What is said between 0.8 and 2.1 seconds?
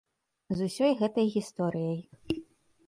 гэтай гісторыяй.